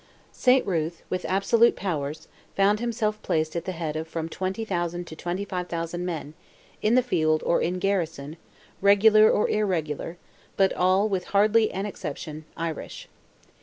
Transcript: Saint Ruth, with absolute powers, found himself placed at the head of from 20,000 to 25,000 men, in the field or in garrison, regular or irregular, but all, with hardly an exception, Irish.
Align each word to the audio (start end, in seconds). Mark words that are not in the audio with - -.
Saint 0.33 0.65
Ruth, 0.65 1.03
with 1.11 1.25
absolute 1.25 1.75
powers, 1.75 2.27
found 2.55 2.79
himself 2.79 3.21
placed 3.21 3.55
at 3.55 3.65
the 3.65 3.71
head 3.71 3.95
of 3.95 4.07
from 4.07 4.29
20,000 4.29 5.05
to 5.05 5.15
25,000 5.15 6.03
men, 6.03 6.33
in 6.81 6.95
the 6.95 7.03
field 7.03 7.43
or 7.45 7.61
in 7.61 7.77
garrison, 7.77 8.35
regular 8.81 9.29
or 9.29 9.47
irregular, 9.47 10.17
but 10.57 10.73
all, 10.73 11.07
with 11.07 11.25
hardly 11.25 11.71
an 11.71 11.85
exception, 11.85 12.45
Irish. 12.57 13.09